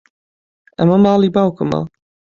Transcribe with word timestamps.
ئەمە 0.77 0.97
ماڵی 1.03 1.29
باوکمە. 1.35 1.79